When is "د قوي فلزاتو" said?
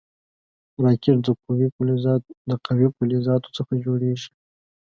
2.49-3.49